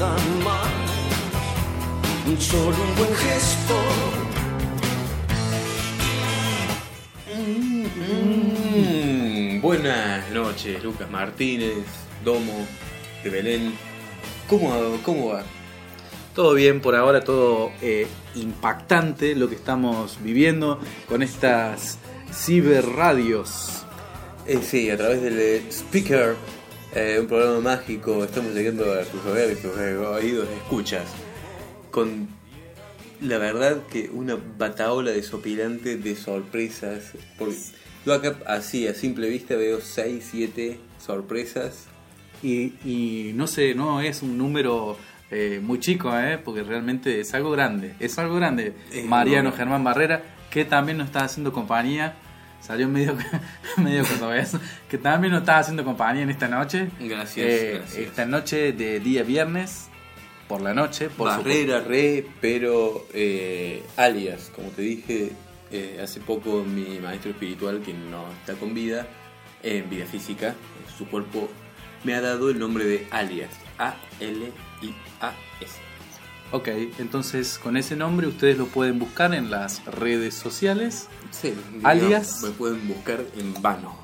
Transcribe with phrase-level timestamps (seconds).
[0.00, 0.68] nada más,
[2.42, 3.74] solo un buen gesto.
[8.74, 11.86] Mm, buenas noches, Lucas Martínez,
[12.24, 12.66] Domo
[13.24, 13.74] de Belén.
[14.48, 15.42] ¿Cómo, cómo va?
[16.34, 21.98] Todo bien por ahora, todo eh, impactante lo que estamos viviendo con estas
[22.32, 23.84] ciberradios.
[24.46, 26.36] Eh, sí, a través del eh, speaker,
[26.96, 31.04] eh, un programa mágico, estamos llegando a tus hogares, tus oídos, escuchas.
[31.90, 32.28] Con
[33.20, 37.12] la verdad que una bataola desopilante de sorpresas.
[37.38, 37.56] Porque
[38.06, 41.84] yo acá así, a simple vista, veo 6, 7 sorpresas.
[42.42, 44.96] Y, y no sé, no es un número
[45.30, 46.38] eh, muy chico, ¿eh?
[46.42, 47.94] porque realmente es algo grande.
[48.00, 48.72] Es algo grande.
[48.90, 49.56] Es Mariano enorme.
[49.58, 52.14] Germán Barrera, que también nos está haciendo compañía.
[52.66, 53.16] Salió medio,
[53.76, 54.56] medio cordobés,
[54.88, 56.90] que también nos está haciendo compañía en esta noche.
[56.98, 57.98] Gracias, Eh, gracias.
[57.98, 59.88] Esta noche de día viernes,
[60.48, 65.30] por la noche, por Barrera, re, pero eh, alias, como te dije
[65.70, 69.06] eh, hace poco, mi maestro espiritual, que no está con vida,
[69.62, 70.54] en vida física,
[70.98, 71.48] su cuerpo
[72.02, 75.85] me ha dado el nombre de alias, A-L-I-A-S.
[76.52, 76.68] Ok,
[76.98, 81.08] entonces con ese nombre ustedes lo pueden buscar en las redes sociales.
[81.30, 82.42] Sí, Alias.
[82.42, 83.96] Me pueden buscar en vano.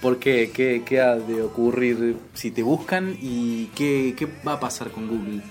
[0.00, 0.50] ¿Por qué?
[0.52, 5.08] ¿Qué, qué ha de ocurrir si te buscan y qué, qué va a pasar con
[5.08, 5.42] Google?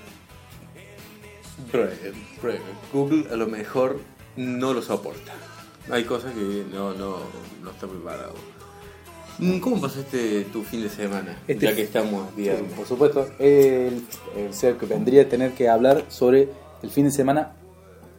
[2.91, 4.00] Google a lo mejor
[4.35, 5.34] no lo soporta.
[5.91, 7.18] Hay cosas que no, no,
[7.62, 8.34] no está preparado.
[9.40, 11.38] Mm, ¿Cómo pasaste tu fin de semana?
[11.48, 12.74] Este- ya que estamos viernes.
[12.74, 14.06] Por supuesto, el,
[14.36, 16.50] el ser que vendría a tener que hablar sobre
[16.84, 17.54] el fin de semana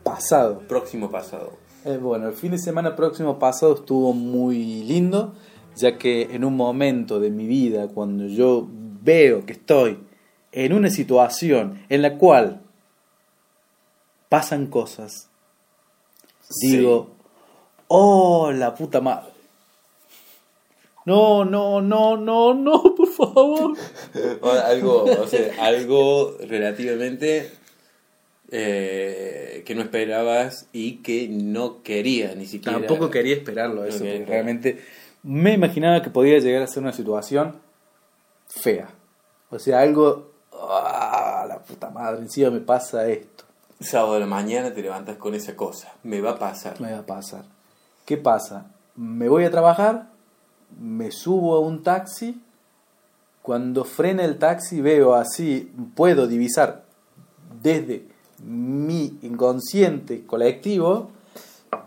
[0.03, 0.61] pasado.
[0.67, 1.53] Próximo pasado.
[1.85, 5.35] Eh, bueno, el fin de semana próximo pasado estuvo muy lindo,
[5.77, 8.67] ya que en un momento de mi vida, cuando yo
[9.03, 9.99] veo que estoy
[10.53, 12.61] en una situación en la cual
[14.29, 15.29] pasan cosas,
[16.63, 17.11] digo,
[17.89, 19.40] oh, la puta madre.
[21.07, 23.77] No, no, no, no, no, por favor.
[24.43, 27.51] O algo, o sea, algo relativamente
[28.51, 32.79] eh, que no esperabas y que no quería ni siquiera.
[32.79, 34.83] Tampoco quería esperarlo eso, porque realmente
[35.23, 37.57] me imaginaba que podía llegar a ser una situación
[38.49, 38.89] fea.
[39.51, 40.31] O sea, algo...
[40.53, 42.21] ¡Ah, la puta madre!
[42.21, 43.45] Encima me pasa esto.
[43.81, 45.95] Sábado de la mañana te levantas con esa cosa.
[46.03, 46.81] Me va a pasar.
[46.81, 47.45] Me va a pasar.
[48.05, 48.67] ¿Qué pasa?
[48.97, 50.10] Me voy a trabajar,
[50.79, 52.41] me subo a un taxi,
[53.43, 56.85] cuando frena el taxi veo así, puedo divisar
[57.63, 58.07] desde
[58.45, 61.11] mi inconsciente colectivo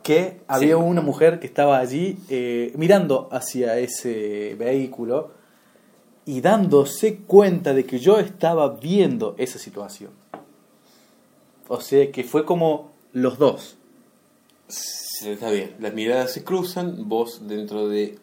[0.01, 5.31] que había una mujer que estaba allí eh, mirando hacia ese vehículo
[6.25, 10.11] y dándose cuenta de que yo estaba viendo esa situación.
[11.67, 13.77] O sea que fue como los dos.
[14.67, 15.75] Sí, Está bien.
[15.79, 17.07] Las miradas se cruzan.
[17.07, 18.17] Vos dentro de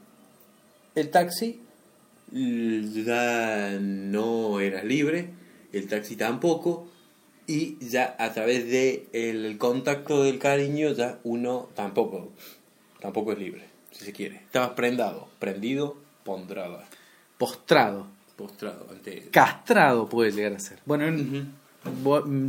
[0.94, 1.60] el taxi
[2.32, 5.30] ya no eras libre.
[5.72, 6.88] El taxi tampoco.
[7.46, 12.30] Y ya a través de el contacto del cariño ya uno tampoco
[13.00, 14.36] tampoco es libre, si se quiere.
[14.36, 16.80] Estabas prendado, prendido, pondrado,
[17.38, 18.06] Postrado.
[18.36, 20.78] postrado ante castrado puede llegar a ser.
[20.84, 21.06] Bueno,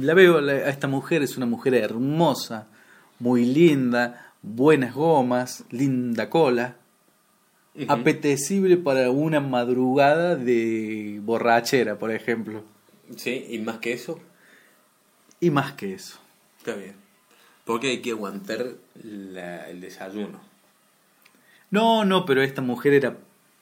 [0.01, 2.67] la veo a esta mujer, es una mujer hermosa,
[3.19, 6.75] muy linda, buenas gomas, linda cola,
[7.87, 12.63] Apetecible para una madrugada de borrachera, por ejemplo.
[13.15, 14.19] Sí, y más que eso,
[15.39, 16.19] Y más que eso.
[16.57, 16.95] está bien.
[17.65, 18.73] Porque hay que aguantar
[19.03, 20.41] la- el desayuno.
[21.69, 23.17] No, no, pero esta mujer era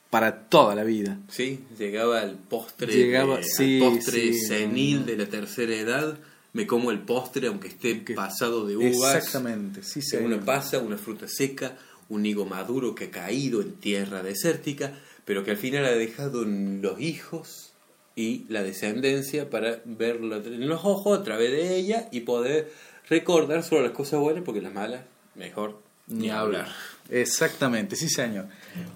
[0.09, 1.19] para toda la vida.
[1.29, 5.05] Sí, llegaba al postre, Llegaba- sí, al postre sí, senil no.
[5.05, 6.17] de la tercera edad.
[6.51, 9.15] Me como el postre aunque esté Que- pasado de uvas.
[9.15, 10.25] Exactamente, sí, señor.
[10.33, 11.77] una pasa, una fruta seca,
[12.09, 14.93] un higo maduro que ha caído en tierra desértica,
[15.25, 17.71] pero que al final ha dejado en los hijos
[18.15, 22.71] y la descendencia para verlo en los ojos a través de ella y poder
[23.07, 25.01] recordar solo las cosas buenas porque las malas,
[25.35, 26.67] mejor ni hablar.
[27.09, 28.47] Exactamente, sí señor.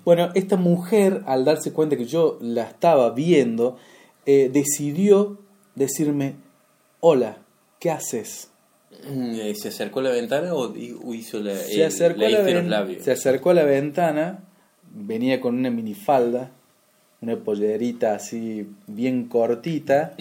[0.04, 3.78] Bueno, esta mujer, al darse cuenta que yo la estaba viendo,
[4.26, 5.40] eh, decidió
[5.76, 6.36] decirme,
[7.00, 7.38] hola,
[7.80, 8.50] ¿qué haces?
[9.06, 12.66] Eh, ¿Se acercó a la ventana o hi- o hizo la, Se acercó, la los
[12.66, 13.04] labios?
[13.04, 14.40] se acercó a la ventana,
[14.94, 16.52] venía con una minifalda,
[17.22, 20.14] una pollerita así bien cortita,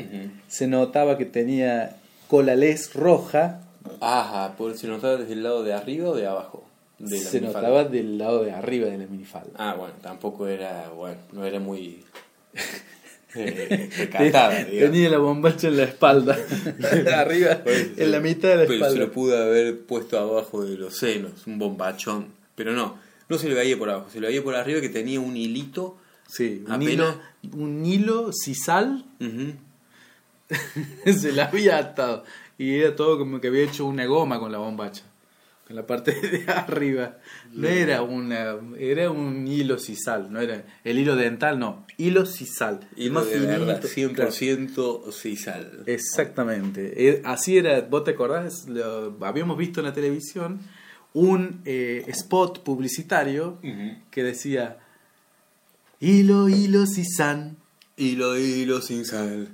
[0.49, 1.97] se notaba que tenía
[2.29, 3.61] cola les roja,
[4.01, 6.65] Ajá, por se notaba desde el lado de arriba o de abajo.
[6.99, 7.69] de la Se minifalda.
[7.69, 9.51] notaba del lado de arriba de la minifalda.
[9.57, 12.05] Ah, bueno, tampoco era, bueno, no era muy
[13.35, 14.79] eh.
[14.81, 16.39] Tenía la bombacha en la espalda.
[17.17, 18.99] arriba, Pues, en la mitad de la pero se espalda.
[19.01, 22.27] lo pudo haber puesto abajo de los senos, un bombachón.
[22.55, 22.99] Pero no,
[23.29, 25.97] no se le veía por abajo, se le veía por arriba que tenía un hilito.
[26.29, 29.05] Sí, un Apenas- hilo, un hilo sisal
[31.07, 32.25] se la había atado.
[32.59, 35.03] Y era todo como que había hecho una goma con la bombacha.
[35.67, 37.19] Con la parte de arriba.
[37.53, 38.57] No era una.
[38.79, 40.33] Era un hilo sisal.
[40.33, 40.65] No era.
[40.85, 41.87] El hilo dental, no.
[41.99, 42.81] Hilo sisal.
[42.97, 44.23] Y más de verdad, finito.
[44.25, 45.83] 100% sisal.
[45.87, 47.09] Exactamente.
[47.09, 47.81] Eh, Así era.
[47.83, 48.69] ¿Vos te acordás?
[48.69, 50.61] Lo- habíamos visto en la televisión
[51.15, 53.59] un eh, spot publicitario
[54.11, 54.79] que decía.
[56.01, 57.57] Hilo, hilo, sisal.
[57.97, 59.49] Hilo, hilo, sin sal.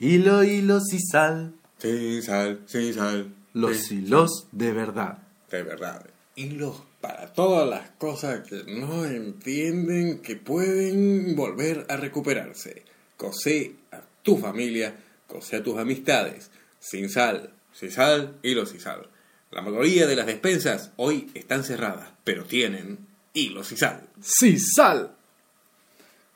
[0.00, 1.52] Hilo, hilo, sisal.
[1.78, 3.32] Sin sal, sin sal.
[3.54, 5.18] Los hilos de verdad.
[5.52, 6.02] De verdad.
[6.34, 12.84] Hilos para todas las cosas que no entienden que pueden volver a recuperarse.
[13.18, 14.96] Cosé a tu familia,
[15.26, 16.50] cosé a tus amistades.
[16.80, 19.10] Sin sal, sin sal, hilos sin sal.
[19.50, 24.08] La mayoría de las despensas hoy están cerradas, pero tienen hilos y sal.
[24.22, 25.12] Sisal.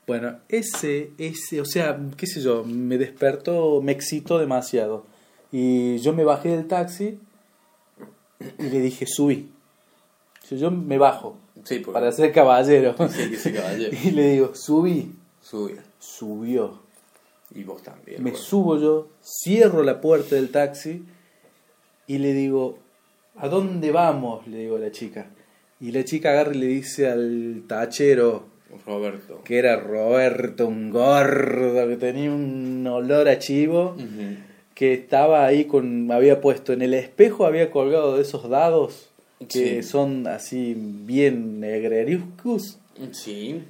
[0.06, 5.06] Bueno, ese, ese, o sea, qué sé yo, me despertó, me excitó demasiado.
[5.50, 7.18] Y yo me bajé del taxi
[8.58, 9.50] y le dije, subí.
[10.50, 12.94] Yo me bajo Sí, porque para ser caballero.
[13.08, 13.96] Sí, que sí, caballero.
[14.04, 15.12] Y le digo, subí.
[15.98, 16.80] Subió.
[17.54, 18.22] Y vos también.
[18.22, 18.44] Me bueno.
[18.44, 21.04] subo yo, cierro la puerta del taxi
[22.06, 22.78] y le digo,
[23.36, 24.46] ¿a dónde vamos?
[24.46, 25.26] Le digo a la chica.
[25.80, 28.44] Y la chica agarra y le dice al tachero,
[28.86, 29.42] Roberto.
[29.44, 33.96] que era Roberto, un gordo, que tenía un olor a chivo.
[34.76, 39.08] Que estaba ahí con, había puesto en el espejo, había colgado de esos dados
[39.48, 39.88] que Sí.
[39.88, 42.76] son así bien negreriuscus.
[43.12, 43.62] Sí.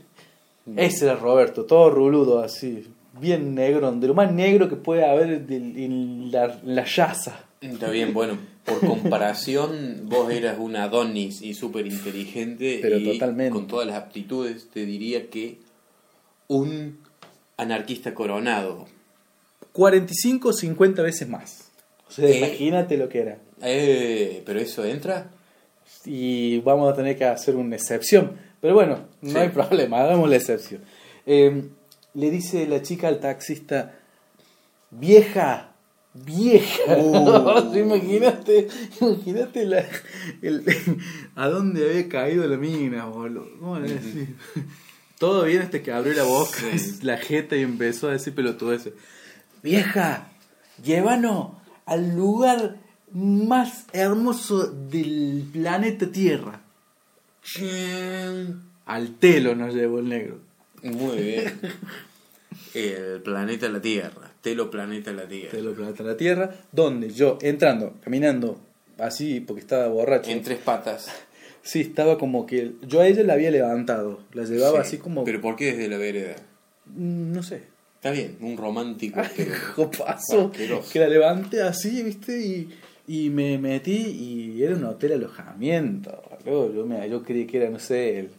[0.77, 2.89] Ese era Roberto, todo ruludo así,
[3.21, 7.45] bien negro, de lo más negro que puede haber en la, en la yaza.
[7.61, 12.81] Está bien, bueno, por comparación, vos eras un Adonis y súper inteligente.
[12.83, 13.53] Pero y totalmente.
[13.53, 15.59] Con todas las aptitudes, te diría que
[16.49, 16.99] un
[17.57, 18.87] anarquista coronado.
[19.77, 21.69] 45 o 50 veces más.
[22.09, 22.39] O sea, Eh.
[22.39, 23.39] imagínate lo que era.
[23.63, 25.31] Eh, pero eso entra.
[26.09, 28.33] y vamos a tener que hacer una excepción.
[28.61, 29.37] Pero bueno, no Sí.
[29.39, 30.81] hay problema, hagamos la excepción.
[31.27, 31.65] Eh,
[32.15, 33.93] le dice la chica al taxista,
[34.91, 35.73] vieja,
[36.15, 36.81] vieja.
[36.97, 37.75] Uh.
[37.77, 38.69] imagínate,
[39.01, 39.85] imagínate la,
[40.43, 40.65] el-
[41.35, 43.49] a dónde había caído la mina, boludo.
[43.59, 44.29] ¿Cómo le decís?
[45.19, 46.59] Todo bien hasta que abrió la boca,
[47.03, 48.93] la jeta y empezó a decir pelotudeces.
[49.63, 50.29] Vieja,
[50.83, 51.53] llévanos
[51.87, 52.77] al lugar
[53.13, 56.61] más hermoso del planeta Tierra.
[58.87, 60.39] Al telo nos llevó el negro.
[60.83, 61.61] Muy bien.
[62.75, 64.31] El planeta la Tierra.
[64.43, 65.51] Telo planeta la Tierra.
[65.51, 68.61] Telo planeta la Tierra, donde yo entrando, caminando
[68.99, 70.31] así porque estaba borracho.
[70.31, 71.09] En tres patas.
[71.63, 74.89] Sí, estaba como que yo a ella la había levantado, la llevaba Sí.
[74.89, 76.37] así como Pero ¿por qué desde la vereda?
[76.87, 77.63] Mm, no sé.
[78.07, 79.21] Está bien, un romántico.
[79.37, 80.93] pero- Asqueroso.
[80.93, 82.41] que la levanté así, ¿viste?
[82.41, 82.69] Y,
[83.09, 86.23] y me metí y era un hotel alojamiento.
[86.45, 86.73] boludo.
[86.75, 88.31] Yo, me, yo creí que era, no sé, el,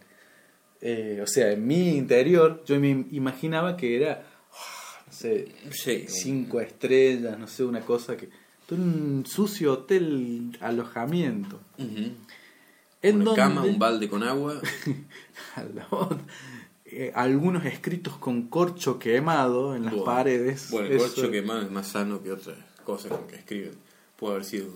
[0.82, 6.06] eh, o sea, en mi interior yo me imaginaba que era, ah, no sé, Sí.
[6.08, 8.30] cinco estrellas, no sé, una cosa que...
[8.70, 11.60] Un sucio hotel alojamiento.
[11.78, 14.60] En Una donde, cama, un balde con agua.
[16.92, 20.70] eh, algunos escritos con corcho quemado en las Bueno, paredes.
[20.72, 23.74] Bueno, el Eso- corcho quemado es más sano que otras cosas con que escriben.
[24.18, 24.68] Puede haber sido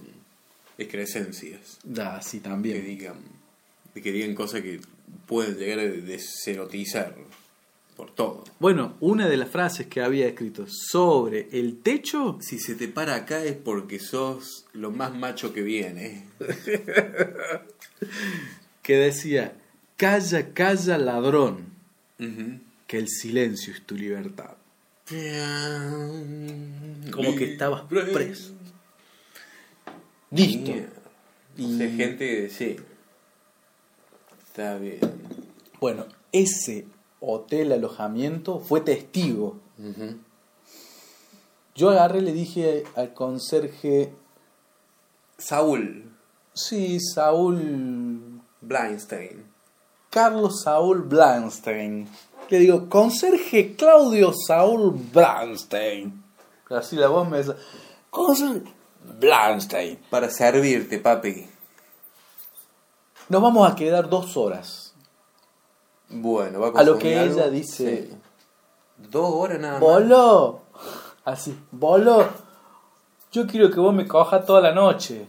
[0.78, 1.80] excrescencias.
[1.84, 2.86] Da, sí, Que también.
[2.86, 3.16] digan,
[3.94, 4.80] que digan cosas que
[5.28, 7.16] pueden llegar a deserotizar
[7.96, 8.44] por todo.
[8.60, 13.16] Bueno, una de las frases que había escrito sobre el techo, Si se te para
[13.16, 16.26] acá es porque sos lo más macho que viene.
[18.82, 19.54] que decía,
[19.98, 21.66] calla, calla, ladrón,
[22.88, 24.56] Que el silencio es tu libertad.
[27.12, 28.54] Como que estabas preso.
[30.30, 30.72] Listo.
[31.58, 32.78] Y de gente, sí.
[34.48, 35.00] Está bien.
[35.80, 36.86] Bueno, ese
[37.20, 39.60] hotel alojamiento fue testigo.
[41.76, 44.12] Yo agarré y le dije al conserje,
[45.38, 46.12] Saúl
[46.54, 49.51] sí, Saúl Blindstein.
[50.12, 52.08] Carlos Saúl Blanstein.
[52.50, 56.22] Le digo, conserje Claudio Saúl Blanstein.
[56.70, 57.54] Así la voz me dice,
[58.10, 58.72] conserje
[59.20, 59.98] Blanstein.
[60.10, 61.48] Para servirte, papi.
[63.30, 64.94] Nos vamos a quedar dos horas.
[66.10, 67.36] Bueno, va a A lo que algo.
[67.36, 68.08] ella dice.
[68.10, 68.18] Sí.
[68.98, 69.82] Dos horas nada más.
[69.82, 70.62] Bolo.
[71.24, 72.28] Así, bolo.
[73.32, 75.26] Yo quiero que vos me cojas toda la noche.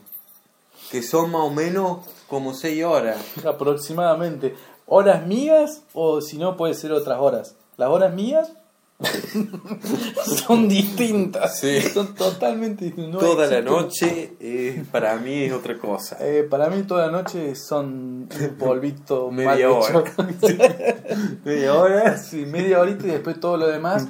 [0.90, 3.18] Que son más o menos como seis horas.
[3.46, 4.56] Aproximadamente.
[4.94, 7.54] ¿Horas mías o si no puede ser otras horas?
[7.78, 8.52] Las horas mías
[10.46, 11.58] son distintas.
[11.58, 11.80] Sí.
[11.80, 13.14] Son totalmente distintas.
[13.14, 16.18] No Toda la noche eh, para mí es otra cosa.
[16.20, 20.04] Eh, para mí toda la noche son un polvito Media hora.
[21.42, 22.18] Media hora.
[22.18, 24.06] Sí, media horita y después todo lo demás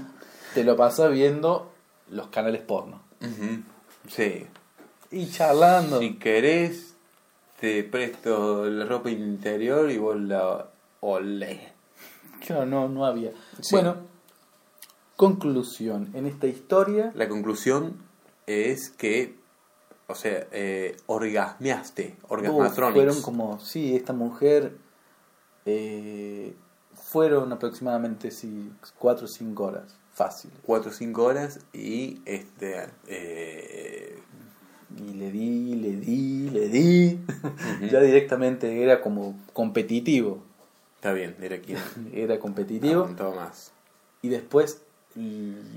[0.52, 1.70] te lo pasas viendo
[2.10, 3.02] los canales porno.
[4.08, 4.48] Sí.
[5.12, 6.00] Y charlando.
[6.00, 6.94] Si querés,
[7.60, 10.71] te presto la ropa interior y vos la
[11.02, 11.60] olés.
[12.46, 13.32] Claro, no, no había.
[13.60, 13.74] Sí.
[13.76, 13.96] Bueno,
[15.16, 16.10] conclusión.
[16.14, 17.96] En esta historia, La conclusión
[18.46, 19.36] es que,
[20.06, 22.94] o sea, eh, orgasmeaste, orgasmatronics.
[22.94, 24.76] fueron como, sí, esta mujer,
[25.66, 26.56] eh,
[26.94, 29.96] fueron aproximadamente sí, 4 o 5 horas.
[30.14, 30.50] Fácil.
[30.62, 34.18] 4 o 5 horas y este eh,
[34.96, 37.20] Y le di, le di, le di.
[37.90, 40.42] ya directamente era como competitivo.
[41.02, 41.78] Está bien, era quien
[42.14, 43.08] Era competitivo.
[43.34, 43.72] más.
[44.22, 44.82] Y después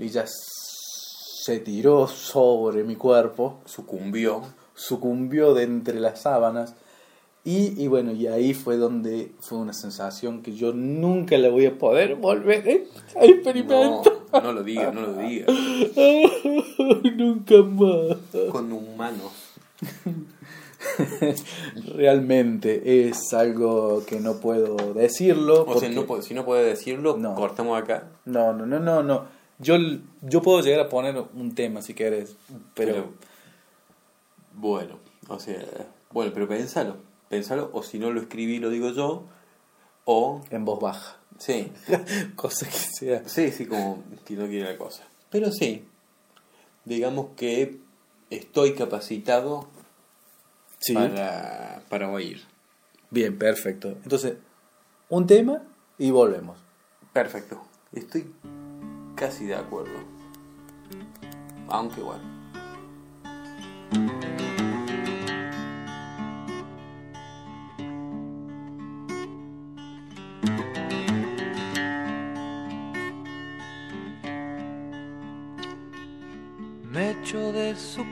[0.00, 4.42] ella se tiró sobre mi cuerpo, Sucumbió.
[4.74, 6.74] sucumbió de entre las sábanas.
[7.44, 11.66] Y, y bueno, y ahí fue donde fue una sensación que yo nunca la voy
[11.66, 14.12] a poder volver a No, experimentar.
[14.42, 15.48] no lo digas, no lo digas.
[17.16, 18.16] nunca más.
[18.52, 19.32] Con humanos.
[21.94, 25.64] Realmente es algo que no puedo decirlo.
[25.66, 27.34] O sea, no, si no puede decirlo, No.
[27.34, 28.08] cortamos acá.
[28.24, 29.24] No, no, no, no, no.
[29.58, 29.76] Yo,
[30.22, 32.36] yo puedo llegar a poner un tema si querés,
[32.74, 33.12] pero, Pero,
[34.54, 34.98] bueno,
[35.28, 35.64] o sea,
[36.12, 36.96] bueno, pero pensalo.
[37.28, 39.24] Pensalo, o si no lo escribí, lo digo yo.
[40.04, 41.16] O, en voz baja.
[41.38, 41.72] sí,
[42.36, 43.28] Cosa que sea.
[43.28, 45.02] sí, sí, como que no quiere la cosa.
[45.30, 45.84] Pero sí,
[46.84, 47.78] digamos que
[48.30, 49.66] estoy capacitado
[50.86, 50.94] Sí.
[50.94, 52.44] para, para oír.
[53.10, 53.88] Bien, perfecto.
[54.04, 54.34] Entonces,
[55.08, 55.62] un tema
[55.98, 56.58] y volvemos.
[57.12, 57.60] Perfecto.
[57.92, 58.32] Estoy
[59.16, 59.98] casi de acuerdo.
[61.68, 62.36] Aunque bueno.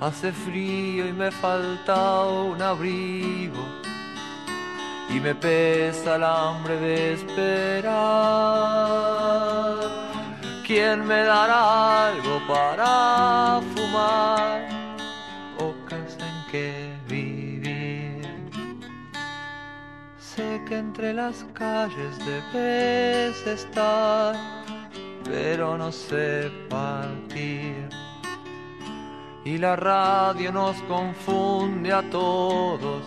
[0.00, 3.64] Hace frío y me falta un abrigo
[5.08, 7.94] y me pesa el hambre de esperar.
[10.66, 14.68] ¿Quién me dará algo para fumar
[15.58, 18.26] o casa en que vivir?
[20.18, 24.34] Sé que entre las calles debes estar,
[25.24, 28.03] pero no sé partir
[29.44, 33.04] y la radio nos confunde a todos.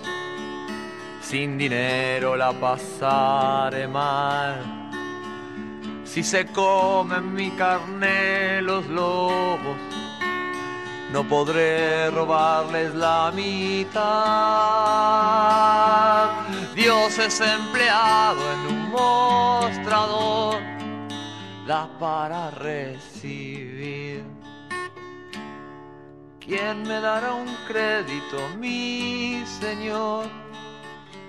[1.21, 4.91] Sin dinero la pasaré mal.
[6.05, 9.77] Si se comen mi carne los lobos,
[11.11, 13.97] no podré robarles la mitad.
[16.75, 20.61] Dios es empleado en un mostrador,
[21.65, 23.76] da para recibir.
[26.47, 30.27] ¿Quién me dará un crédito, mi Señor?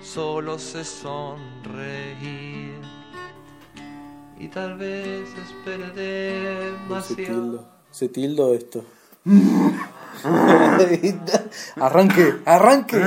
[0.01, 2.79] Solo sé sonreír.
[4.39, 6.01] Y tal vez espere Se
[6.71, 7.15] demasiado.
[7.15, 8.85] tildo, se tildo esto.
[11.75, 13.03] arranque, arranque.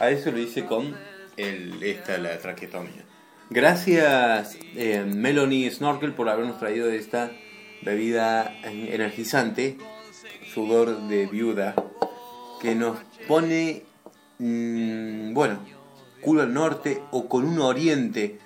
[0.00, 0.96] A eso lo hice con
[1.36, 3.04] el, esta, la traquetomía.
[3.50, 7.30] Gracias, eh, Melanie Snorkel, por habernos traído esta
[7.82, 9.76] bebida energizante,
[10.52, 11.74] sudor de viuda,
[12.60, 13.82] que nos pone,
[14.38, 15.58] mm, bueno,
[16.20, 18.38] culo al norte o con un oriente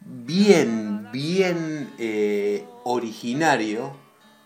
[0.00, 3.92] bien, bien eh, originario.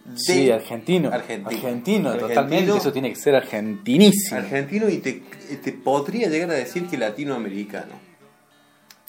[0.04, 1.11] de- Sí, argentino.
[1.12, 1.49] Argentino.
[1.49, 2.28] Argentino, Argentino.
[2.28, 2.76] totalmente.
[2.76, 4.37] Eso tiene que ser argentinísimo.
[4.40, 5.23] argentino y te,
[5.62, 8.12] te podría llegar a decir que latinoamericano.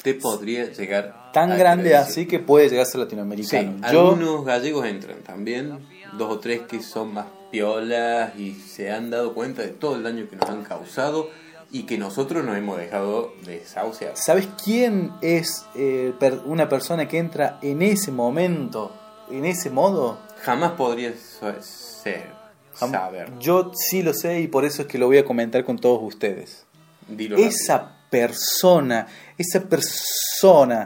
[0.03, 3.77] Te podría llegar Tan grande así que puede llegar a ser Sí, latinoamericano.
[3.91, 5.79] Yo, algunos gallegos entran también,
[6.17, 10.03] dos o tres que son más piolas y se han dado cuenta de todo el
[10.03, 11.29] daño que nos han causado
[11.72, 14.12] y que nosotros nos hemos dejado desahuciar.
[14.15, 18.91] ¿sabes quién es eh, per- una persona que entra en ese momento,
[19.31, 20.19] en ese modo?
[20.43, 22.27] Jamás podría ser,
[22.75, 23.31] Jam- saber.
[23.39, 26.00] Yo sí lo sé y por eso es que lo voy a comentar con todos
[26.03, 26.65] ustedes.
[27.07, 30.79] Dilo Esa persona, esa persona,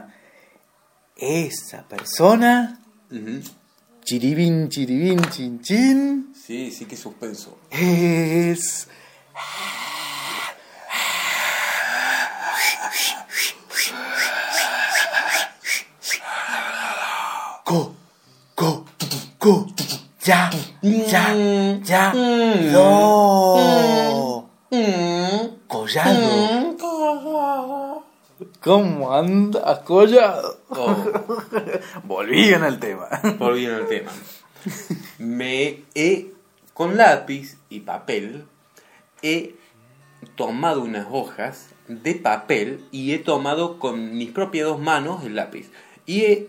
[1.14, 2.80] esa persona.
[3.10, 3.42] Ujú.
[4.04, 7.58] chiribín, chiribín, chin, chin, Sí, sí que suspenso.
[7.70, 8.88] es...
[17.66, 17.92] Go,
[18.56, 18.84] go,
[19.38, 19.66] go,
[20.24, 20.50] ya,
[20.82, 21.34] ya,
[21.84, 22.12] ya,
[22.72, 24.48] no,
[25.68, 26.57] collado.
[28.68, 30.58] ¿Cómo anda, collado?
[30.68, 30.94] Oh,
[32.04, 33.08] Volvían al tema.
[33.38, 34.10] volviendo al tema.
[35.16, 36.32] Me he,
[36.74, 38.44] con lápiz y papel,
[39.22, 39.54] he
[40.34, 45.70] tomado unas hojas de papel y he tomado con mis propias dos manos el lápiz.
[46.04, 46.48] Y he,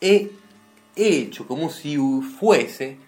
[0.00, 0.30] he
[0.96, 1.96] hecho como si
[2.40, 2.98] fuese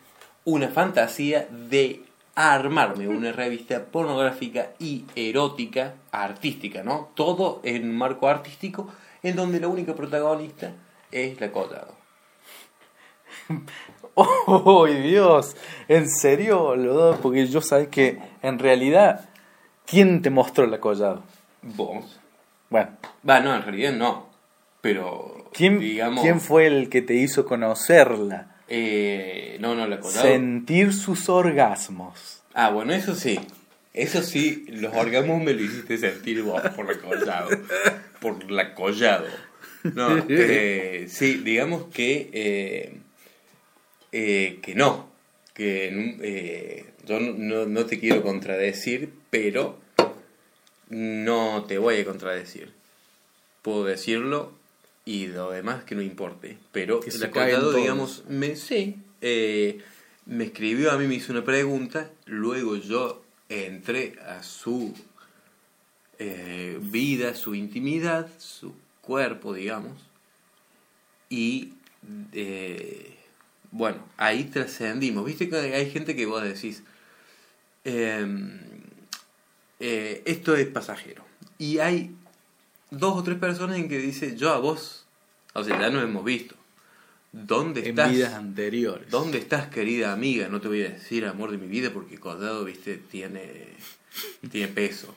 [0.45, 2.04] una fantasía de
[2.35, 7.11] armarme una revista pornográfica y erótica, artística, ¿no?
[7.15, 8.91] Todo en un marco artístico
[9.23, 10.73] en donde la única protagonista
[11.11, 11.95] es la Collado.
[14.15, 15.57] ¡Oh, Dios!
[15.89, 17.19] ¿En serio, boludo?
[17.21, 19.29] Porque yo sabes que, en realidad,
[19.87, 21.23] ¿quién te mostró la collado?
[21.63, 22.21] Vos.
[22.71, 22.91] Bueno,
[23.29, 24.27] Va, no, en realidad no.
[24.81, 26.23] Pero, ¿quién, digamos...
[26.23, 28.54] ¿quién fue el que te hizo conocerla?
[28.69, 30.27] Eh, no, no, la Collado...
[30.27, 32.43] Sentir sus orgasmos.
[32.55, 33.39] Ah, bueno, eso sí.
[33.93, 37.49] Eso sí, los orgasmos me lo hiciste sentir vos por la collado.
[38.21, 39.27] Por la collado.
[39.83, 42.31] No, eh, sí, digamos que...
[42.33, 42.97] eh,
[44.13, 45.09] eh, que no.
[45.53, 49.79] Que yo no- no te quiero contradecir, pero
[50.89, 52.73] no te voy a contradecir.
[53.63, 54.53] Puedo decirlo
[55.05, 56.59] y lo demás que no importe.
[56.73, 57.77] Pero Que collado, todos.
[57.77, 59.81] digamos, me sí, eh,
[60.27, 64.95] me escribió a mí, me hizo una pregunta, luego yo entré a su
[66.19, 69.93] eh, vida, su intimidad, su cuerpo, digamos,
[71.29, 71.75] y
[72.33, 73.17] eh,
[73.71, 75.27] bueno, ahí trascendimos.
[75.27, 76.83] Viste que hay gente que vos decís,
[77.85, 78.61] em,
[79.79, 81.25] esto es pasajero.
[81.59, 82.15] Y hay
[82.99, 85.05] dos o tres personas en que dice, yo a vos,
[85.55, 86.55] o sea, ya nos hemos visto.
[87.33, 88.13] ¿Dónde En estás?
[88.13, 89.11] vidas anteriores.
[89.11, 90.49] ¿Dónde estás, querida amiga?
[90.49, 93.67] No te voy a decir amor de mi vida porque Collado, viste, tiene,
[94.51, 95.15] tiene peso.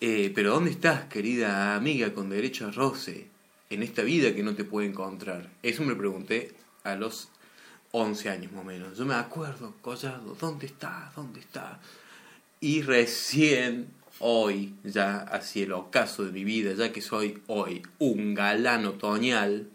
[0.00, 3.26] Eh, pero ¿dónde estás, querida amiga, con derecho a roce?
[3.70, 5.50] En esta vida que no te puede encontrar.
[5.62, 6.54] Eso me pregunté
[6.84, 7.28] a los
[7.90, 8.96] 11 años más o menos.
[8.96, 11.14] Yo me acuerdo, Collado, ¿dónde estás?
[11.16, 11.78] ¿Dónde estás?
[12.60, 13.88] Y recién
[14.20, 19.68] hoy, ya hacia el ocaso de mi vida, ya que soy hoy un galán otoñal,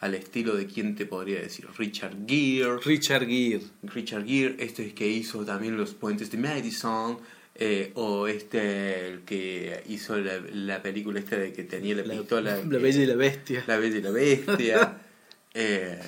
[0.00, 3.60] al estilo de quién te podría decir, Richard Gere, Richard Gere.
[3.82, 7.18] Richard Gere, este es que hizo también los puentes de Madison,
[7.54, 12.56] eh, o este el que hizo la, la película esta de que tenía la, pistola.
[12.68, 13.64] La Bella y la Bestia.
[13.66, 14.98] La Bella y la Bestia,
[15.54, 16.00] eh,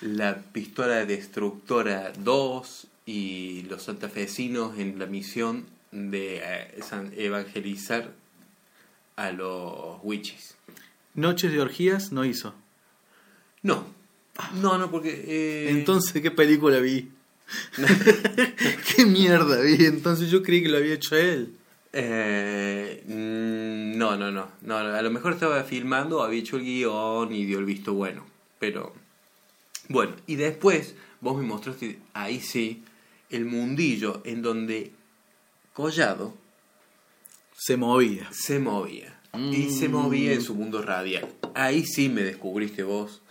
[0.00, 6.80] la pistola destructora 2 y los santafesinos en la misión de eh,
[7.16, 8.12] evangelizar
[9.16, 10.56] a los witches.
[11.14, 12.54] Noches de orgías no hizo.
[13.62, 13.86] No,
[14.54, 15.24] no, no, porque...
[15.26, 17.10] eh, Entonces, ¿qué película vi?
[18.96, 19.84] ¿Qué mierda vi?
[19.84, 21.54] Entonces yo creí que lo había hecho él.
[21.92, 24.76] Eh, mm, no, no, no, no.
[24.78, 28.26] A lo mejor estaba filmando, había hecho el guion y dio el visto bueno.
[28.58, 28.94] Pero,
[29.88, 32.82] bueno, y después vos me mostraste, ahí sí,
[33.28, 34.92] el mundillo en donde
[35.72, 36.34] Collado
[37.56, 38.28] Se movía.
[38.30, 39.18] se movía.
[39.34, 41.32] Y se movía en su mundo radial.
[41.54, 43.22] Ahí sí me descubriste vos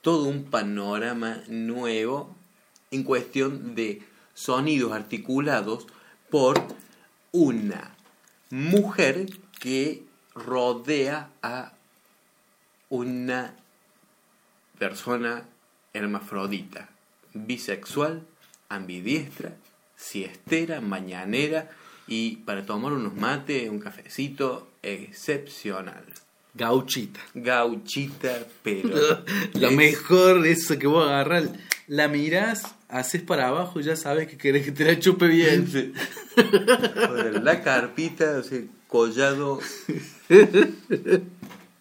[0.00, 2.34] todo un panorama nuevo
[2.90, 5.86] en cuestión de sonidos articulados
[6.30, 6.62] por
[7.32, 7.94] una
[8.48, 9.26] mujer
[9.58, 10.02] que
[10.34, 11.74] rodea a
[12.88, 13.54] una
[14.78, 15.44] persona
[15.92, 16.88] hermafrodita,
[17.34, 18.26] bisexual,
[18.70, 19.54] ambidiestra,
[19.96, 21.70] siestera, mañanera
[22.10, 26.04] y para tomar unos mates, un cafecito excepcional.
[26.52, 27.20] Gauchita.
[27.34, 28.90] Gauchita, pero...
[29.54, 31.48] Lo es- mejor eso que vos agarrás,
[31.86, 35.68] la mirás, haces para abajo y ya sabes que querés que te la chupe bien.
[35.70, 35.92] Sí.
[36.36, 39.60] Joder, La carpita, o sea, collado.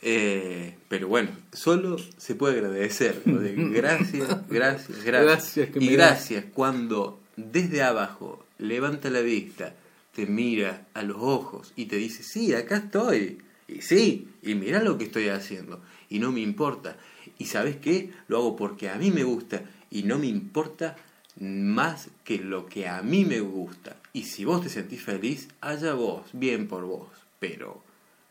[0.01, 3.21] Eh, pero bueno, solo se puede agradecer.
[3.25, 5.05] de gracias, gracias, gracias.
[5.05, 9.75] Gracias que y gracias cuando desde abajo levanta la vista,
[10.19, 13.37] te mira a los ojos y te dice, sí, acá estoy.
[13.69, 15.81] Y sí, y mira lo que estoy haciendo.
[16.09, 16.97] Y no me importa.
[17.37, 18.11] Y sabes qué?
[18.27, 20.97] Lo hago porque a mí me gusta y no me importa
[21.39, 23.95] más que lo que a mí me gusta.
[24.11, 27.07] Y si vos te sentís feliz, allá vos, bien por vos.
[27.39, 27.81] Pero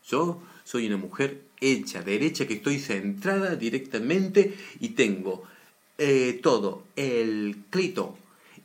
[0.07, 5.43] yo soy una mujer hecha, derecha, que estoy centrada directamente y tengo
[5.97, 8.15] eh, todo el clito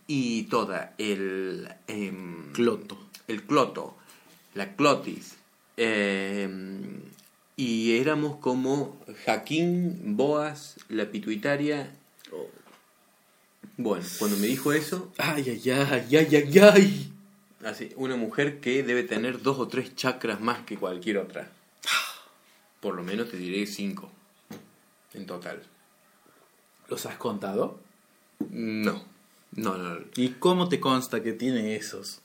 [0.07, 1.67] y toda el...
[1.87, 3.04] em, Cloto.
[3.29, 3.97] El cloto,
[4.55, 5.35] la clotis.
[5.77, 6.49] eh,
[7.57, 11.89] y éramos como Jaquín, Boas, la pituitaria.
[13.77, 17.13] Bueno, cuando me dijo eso, Ay, ay, ay, ay, ay, ay.
[17.65, 21.51] así, una mujer que debe tener dos o tres chakras más que cualquier otra.
[22.81, 24.11] Por lo menos te diré cinco
[25.15, 25.63] en total.
[26.89, 27.79] ¿Los has contado?
[28.51, 29.03] No,
[29.53, 29.99] no, no.
[30.17, 32.21] ¿Y cómo te consta que tiene esos?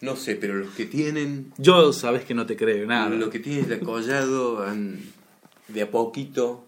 [0.00, 3.08] No sé, pero los que tienen Yo sabes que no te creo nada.
[3.08, 5.00] Lo que tienes de collado han,
[5.68, 6.64] de a poquito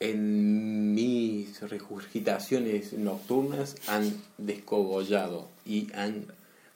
[0.00, 6.26] en mis regurgitaciones nocturnas han descogollado y han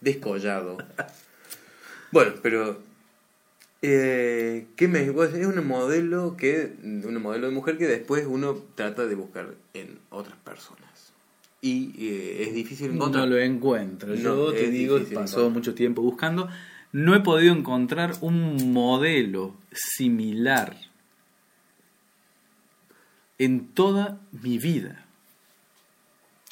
[0.01, 0.79] descollado.
[2.11, 2.81] Bueno, pero
[3.83, 9.05] eh, ¿qué me, es un modelo que un modelo de mujer que después uno trata
[9.05, 10.88] de buscar en otras personas
[11.61, 13.29] y eh, es difícil encontrar.
[13.29, 14.15] No lo encuentro.
[14.15, 16.49] No, Yo te digo, pasó mucho tiempo buscando.
[16.93, 20.77] No he podido encontrar un modelo similar
[23.39, 25.05] en toda mi vida.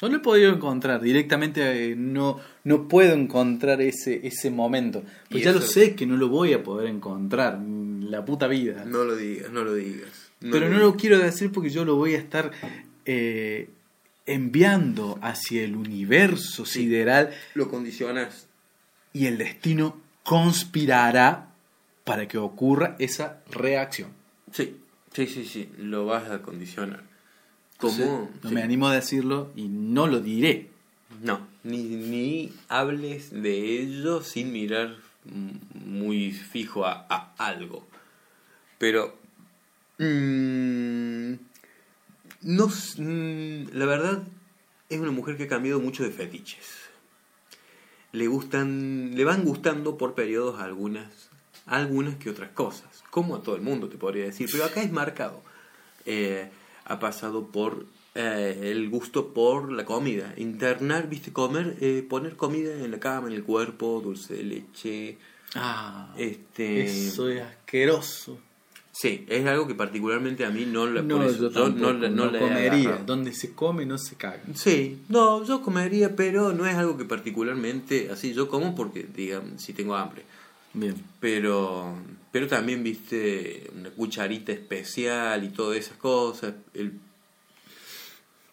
[0.01, 1.01] No lo he podido encontrar.
[1.01, 5.03] Directamente eh, no, no puedo encontrar ese, ese momento.
[5.29, 7.59] Pues ya lo sé que no lo voy a poder encontrar.
[7.59, 8.85] La puta vida.
[8.85, 10.31] No lo digas, no lo digas.
[10.39, 10.81] Pero no digas.
[10.81, 12.51] lo quiero decir porque yo lo voy a estar
[13.05, 13.69] eh,
[14.27, 18.45] enviando hacia el universo sideral lo condicionas.
[19.13, 21.47] y el destino conspirará
[22.03, 24.09] para que ocurra esa reacción.
[24.51, 24.77] Sí,
[25.13, 27.03] sí, sí, sí, lo vas a condicionar.
[27.77, 28.29] ¿Cómo?
[28.43, 28.55] No Sí.
[28.55, 30.69] me animo a decirlo y no lo diré.
[31.23, 37.87] No, ni, ni hables de ello sin mirar mm, muy fijo a, a algo.
[38.77, 39.17] Pero,
[39.99, 41.33] mm,
[42.47, 44.23] no, mm, la verdad
[44.89, 46.65] es una mujer que ha cambiado mucho de fetiches.
[48.13, 51.29] Le gustan, le van gustando por periodos algunas,
[51.65, 54.91] algunas que otras cosas, como a todo el mundo te podría decir, pero acá es
[54.91, 55.41] marcado.
[56.05, 56.49] Eh,
[56.85, 62.73] ha pasado por eh, el gusto por la comida, internar, viste, comer, eh, poner comida
[62.73, 65.17] en la cama, en el cuerpo, dulce de leche,
[65.55, 68.37] Ah, este, eso es asqueroso.
[68.99, 72.39] Sí, es algo que particularmente a mí no la, No, yo no no no la
[72.39, 72.97] comería.
[73.05, 74.41] Donde se come no se caga.
[74.55, 79.61] Sí, no, yo comería, pero no es algo que particularmente así yo como porque, digamos,
[79.61, 80.23] si tengo hambre.
[80.73, 80.95] Bien.
[81.19, 81.95] Pero,
[82.31, 86.53] pero también, viste, una cucharita especial y todas esas cosas.
[86.73, 86.93] El-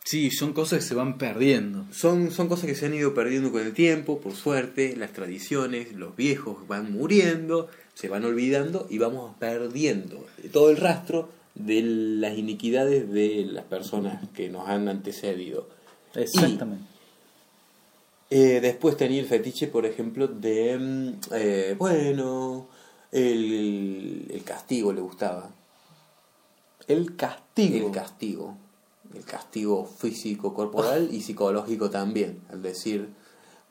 [0.07, 1.87] Sí, son cosas que se van perdiendo.
[1.91, 4.95] son, son cosas que se han ido perdiendo con el tiempo, por suerte.
[4.97, 11.29] Las tradiciones, los viejos van muriendo, se van olvidando y vamos perdiendo todo el rastro
[11.55, 15.69] de las iniquidades de las personas que nos han antecedido.
[16.15, 16.85] Exactamente.
[18.31, 22.67] Eh, después tenía el fetiche, por ejemplo, de, mm, eh, bueno,
[23.13, 25.51] el, el castigo le gustaba.
[26.89, 27.87] El castigo.
[27.87, 28.57] El castigo.
[29.15, 32.41] El castigo físico, corporal y psicológico también.
[32.51, 33.09] Al decir,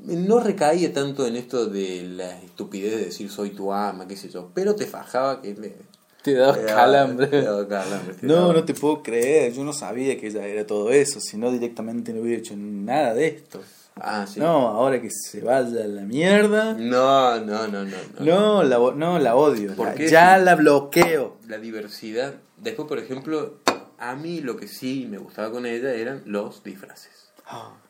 [0.03, 4.29] no recaía tanto en esto de la estupidez de decir soy tu ama, qué sé
[4.29, 5.75] yo, pero te fajaba que le...
[6.23, 7.27] Te daba calambre.
[7.27, 9.51] te daba calambre, te No, daba- no te puedo creer.
[9.53, 11.19] Yo no sabía que ella era todo eso.
[11.19, 13.61] Si no, directamente no hubiera hecho nada de esto.
[13.95, 14.39] Ah, sí.
[14.39, 16.75] No, ahora que se vaya a la mierda.
[16.75, 17.97] No, no, no, no.
[18.19, 18.25] no.
[18.25, 19.75] No, la, no, la odio.
[19.75, 20.07] ¿Por La- qué?
[20.07, 21.35] ya la bloqueo.
[21.47, 22.35] la diversidad.
[22.55, 23.55] Después, por ejemplo,
[23.99, 27.33] a mí lo que sí me gustaba con ella eran los disfraces.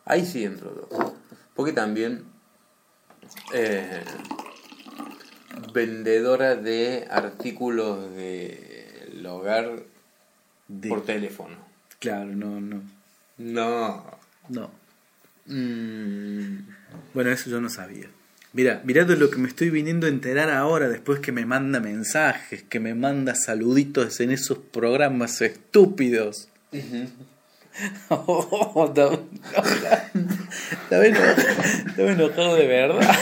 [0.06, 1.14] Ahí sí entro yo.
[1.56, 2.24] Porque también
[3.54, 4.04] eh,
[5.74, 9.84] vendedora de artículos del hogar
[10.68, 11.56] De- por teléfono.
[12.00, 12.82] Claro, no, no.
[13.38, 14.20] No.
[14.50, 14.72] No.
[15.46, 16.58] Mm,
[17.14, 18.08] Bueno, eso yo no sabía.
[18.54, 21.80] Mira, mirá de lo que me estoy viniendo a enterar ahora, después que me manda
[21.80, 26.50] mensajes, que me manda saluditos en esos programas estúpidos.
[28.10, 29.20] Oh, estaba,
[31.08, 33.18] enojado, enojado de verdad.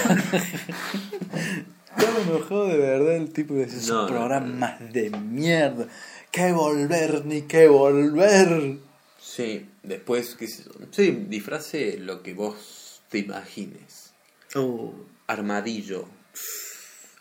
[1.98, 5.88] Estaba enojado de verdad el tipo No, esos no, programas de mierda.
[6.32, 8.78] Que volver ni que volver.
[9.20, 10.72] Sí, después, qué sé yo.
[10.92, 14.14] Sí, disfrace lo que vos te imagines.
[14.56, 14.94] Oh,
[15.28, 16.06] Armadillo.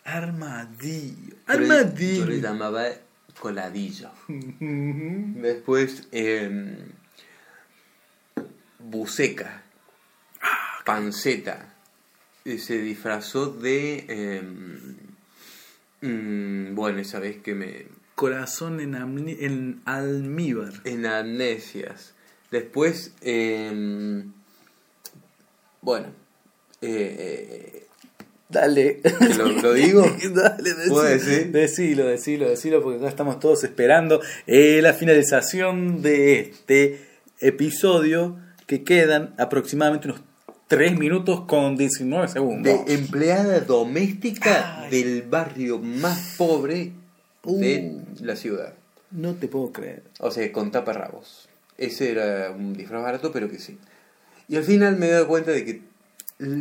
[0.03, 1.35] armadillo.
[1.47, 2.25] Yo le- Yo le Armadillo.
[2.41, 2.85] llamaba
[3.39, 4.11] coladillo.
[4.59, 6.77] Después, eh,
[8.83, 9.63] buceca.
[10.85, 11.73] Panceta.
[12.45, 14.05] Eh, Se disfrazó de...
[14.07, 14.41] eh,
[16.01, 17.85] mm, bueno, esa vez que me...
[18.15, 20.73] Corazón en, en almíbar.
[20.83, 22.13] En amnesias.
[22.51, 24.23] Después, eh,
[25.81, 26.07] bueno,
[26.81, 27.85] eh,
[28.49, 28.99] Dale.
[29.01, 30.01] ¿Que lo- lo digo?
[30.35, 31.31] Dale, ¿Puedo decilo.
[31.31, 31.51] decir?
[31.51, 37.07] Decilo, decilo, decilo, porque acá estamos todos esperando eh, la finalización de este
[37.39, 38.37] episodio
[38.71, 40.21] que quedan aproximadamente unos
[40.67, 42.85] 3 minutos con 19 segundos.
[42.85, 44.89] de empleada doméstica Ay.
[44.91, 46.93] del barrio más pobre
[47.43, 48.23] de Uh.
[48.23, 48.73] la ciudad.
[49.11, 50.03] No te puedo creer.
[50.21, 51.49] O sea, con taparrabos.
[51.77, 53.77] Ese era un disfraz barato, pero que sí.
[54.47, 55.81] Y al final me he dado cuenta de que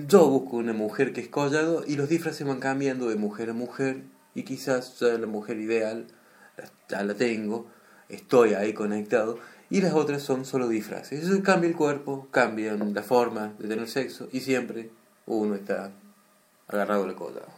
[0.08, 3.52] yo busco una mujer que es collado y los disfraces van cambiando de mujer a
[3.52, 3.98] mujer
[4.34, 6.06] y quizás ya la mujer ideal
[6.88, 7.68] ya la tengo,
[8.08, 9.38] estoy ahí conectado
[9.70, 11.24] y las otras son solo disfraces.
[11.24, 14.90] Eso cambia el cuerpo, cambian la forma de tener sexo y siempre
[15.26, 15.92] uno está
[16.68, 17.48] agarrado al collado.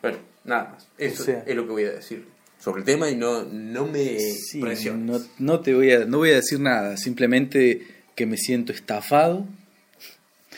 [0.00, 0.86] Bueno, nada más.
[0.96, 2.24] Eso O sea- es lo que voy a decir
[2.60, 4.60] sobre el tema y no, no me Sí,
[4.94, 9.46] no, no te voy a, no voy a decir nada, simplemente que me siento estafado.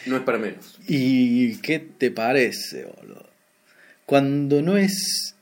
[0.07, 0.79] No es para menos.
[0.89, 3.27] ¿Y qué te parece, boludo?
[4.07, 5.35] Cuando no es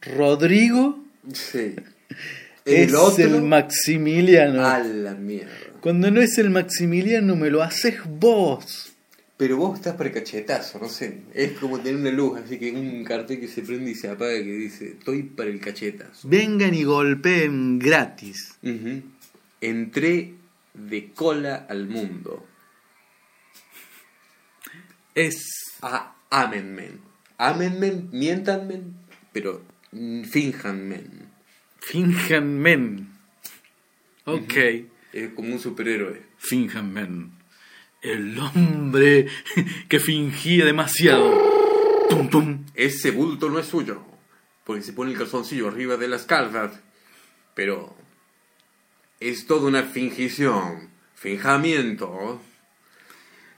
[0.00, 1.74] Rodrigo, Sí.
[2.68, 3.24] es El otro.
[3.24, 4.64] el Maximiliano.
[4.64, 5.52] A la mierda.
[5.80, 8.92] Cuando no es el Maximiliano, me lo haces vos.
[9.36, 11.20] Pero vos estás para el cachetazo, no sé.
[11.32, 14.32] Es como tener una luz, así que un cartel que se prende y se apaga
[14.32, 16.28] que dice: Estoy para el cachetazo.
[16.28, 18.56] Vengan y golpeen gratis.
[19.60, 20.34] Entré
[20.74, 22.44] de cola al mundo.
[25.14, 25.36] Es.
[25.82, 26.98] A amenmen.
[27.38, 28.96] Amenmen, mientanmen,
[29.32, 31.27] pero mm, finjanmen.
[31.80, 33.08] Finjan men.
[34.24, 34.54] Ok.
[35.12, 36.22] Es como un superhéroe.
[36.38, 37.32] Finjan men.
[38.02, 39.26] El hombre
[39.88, 42.06] que fingía demasiado.
[42.10, 42.64] Pum, pum.
[42.74, 44.02] Ese bulto no es suyo,
[44.64, 46.80] porque se pone el calzoncillo arriba de las calzas.
[47.54, 47.96] Pero
[49.20, 52.40] es toda una fingición, finjamiento.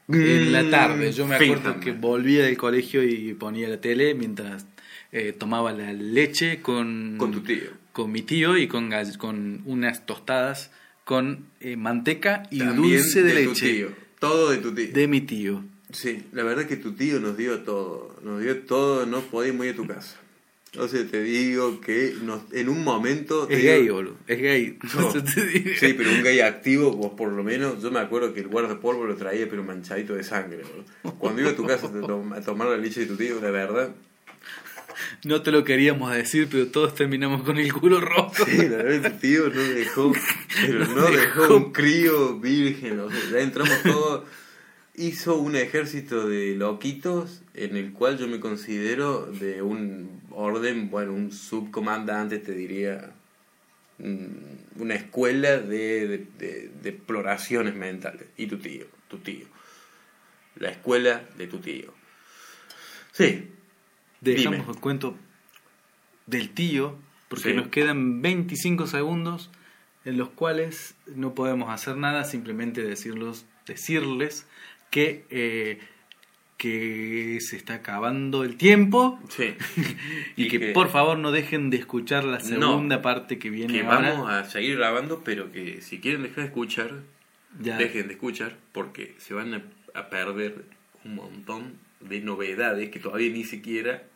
[0.09, 4.15] En la Mm, tarde, yo me acuerdo que volvía del colegio y ponía la tele
[4.15, 4.67] mientras
[5.13, 7.71] eh, tomaba la leche con, Con tu tío.
[7.93, 10.71] Con mi tío y con, con unas tostadas
[11.05, 13.89] con eh, manteca y También dulce de, tu leche tío.
[14.19, 14.93] Todo de tu tío.
[14.93, 15.65] de mi tío.
[15.93, 18.15] Sí, la verdad que tu tío nos dio todo.
[18.23, 20.17] Nos dio todo, no podíamos ir a tu casa.
[20.79, 23.49] O sea, te digo que nos, en un momento...
[23.49, 24.17] Es digo- gay, boludo.
[24.29, 24.79] Es gay.
[24.95, 25.13] No.
[25.81, 29.05] Sí, pero un gay activo, vos por lo menos, yo me acuerdo que el guardapolvo
[29.05, 30.59] lo traía pero manchadito de sangre.
[30.63, 31.19] boludo.
[31.19, 33.91] Cuando iba a tu casa a tomar la leche de tu tío, la verdad,
[35.25, 38.45] No te lo queríamos decir, pero todos terminamos con el culo rojo.
[38.47, 40.13] sí, la verdad tío no dejó,
[40.67, 41.57] pero no dejó dejó.
[41.57, 44.25] un crío virgen, o sea, ya entramos todos,
[44.97, 51.13] hizo un ejército de loquitos en el cual yo me considero de un orden, bueno,
[51.13, 53.13] un subcomandante, te diría,
[53.99, 58.27] mm, una escuela de, de, de- de exploraciones mentales.
[58.37, 59.47] Y tu tío, tu tío.
[60.57, 61.93] La escuela de tu tío.
[63.13, 63.49] Sí,
[64.21, 64.73] Dejamos Dime.
[64.75, 65.17] el cuento
[66.27, 66.97] del tío,
[67.29, 67.55] porque Sí.
[67.57, 69.51] nos quedan 25 segundos
[70.05, 74.47] en los cuales no podemos hacer nada, simplemente decirlos, decirles
[74.91, 75.79] que, eh,
[76.57, 79.55] que se está acabando el tiempo sí.
[80.37, 84.11] y, que, por favor no dejen de escuchar la segunda parte que viene que ahora.
[84.13, 87.01] vamos a seguir grabando, pero que si quieren dejar de escuchar,
[87.61, 87.77] Ya.
[87.79, 89.63] dejen de escuchar, porque se van a,
[89.95, 90.65] a perder
[91.05, 94.09] un montón de novedades que todavía ni siquiera